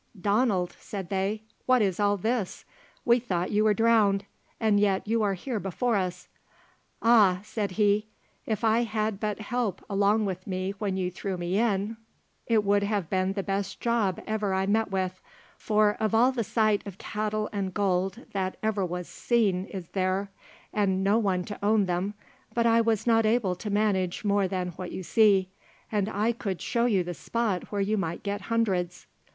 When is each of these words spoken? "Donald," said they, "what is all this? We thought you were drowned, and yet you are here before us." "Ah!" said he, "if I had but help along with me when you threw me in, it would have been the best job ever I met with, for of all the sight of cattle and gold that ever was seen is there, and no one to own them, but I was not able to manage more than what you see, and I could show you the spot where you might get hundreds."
"Donald," 0.19 0.75
said 0.79 1.09
they, 1.09 1.43
"what 1.67 1.79
is 1.79 1.99
all 1.99 2.17
this? 2.17 2.65
We 3.05 3.19
thought 3.19 3.51
you 3.51 3.63
were 3.65 3.75
drowned, 3.75 4.25
and 4.59 4.79
yet 4.79 5.07
you 5.07 5.21
are 5.21 5.35
here 5.35 5.59
before 5.59 5.95
us." 5.95 6.27
"Ah!" 7.03 7.41
said 7.43 7.73
he, 7.73 8.07
"if 8.47 8.63
I 8.63 8.81
had 8.81 9.19
but 9.19 9.39
help 9.39 9.85
along 9.87 10.25
with 10.25 10.47
me 10.47 10.71
when 10.79 10.97
you 10.97 11.11
threw 11.11 11.37
me 11.37 11.59
in, 11.59 11.97
it 12.47 12.63
would 12.63 12.81
have 12.81 13.11
been 13.11 13.33
the 13.33 13.43
best 13.43 13.79
job 13.79 14.19
ever 14.25 14.55
I 14.55 14.65
met 14.65 14.89
with, 14.89 15.21
for 15.55 15.95
of 15.99 16.15
all 16.15 16.31
the 16.31 16.43
sight 16.43 16.81
of 16.87 16.97
cattle 16.97 17.47
and 17.53 17.71
gold 17.71 18.25
that 18.33 18.57
ever 18.63 18.83
was 18.83 19.07
seen 19.07 19.65
is 19.65 19.89
there, 19.89 20.31
and 20.73 21.03
no 21.03 21.19
one 21.19 21.43
to 21.43 21.63
own 21.63 21.85
them, 21.85 22.15
but 22.55 22.65
I 22.65 22.81
was 22.81 23.05
not 23.05 23.27
able 23.27 23.53
to 23.53 23.69
manage 23.69 24.23
more 24.25 24.47
than 24.47 24.69
what 24.69 24.91
you 24.91 25.03
see, 25.03 25.51
and 25.91 26.09
I 26.09 26.31
could 26.31 26.59
show 26.59 26.85
you 26.87 27.03
the 27.03 27.13
spot 27.13 27.71
where 27.71 27.81
you 27.81 27.97
might 27.99 28.23
get 28.23 28.41
hundreds." 28.49 29.05